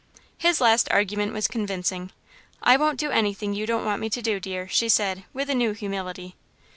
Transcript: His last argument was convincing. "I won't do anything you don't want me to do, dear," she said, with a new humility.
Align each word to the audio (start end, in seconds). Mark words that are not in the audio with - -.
His 0.39 0.59
last 0.59 0.87
argument 0.91 1.31
was 1.31 1.47
convincing. 1.47 2.11
"I 2.63 2.75
won't 2.75 2.99
do 2.99 3.11
anything 3.11 3.53
you 3.53 3.67
don't 3.67 3.85
want 3.85 4.01
me 4.01 4.09
to 4.09 4.21
do, 4.23 4.39
dear," 4.39 4.67
she 4.67 4.89
said, 4.89 5.25
with 5.31 5.47
a 5.47 5.53
new 5.53 5.73
humility. 5.73 6.35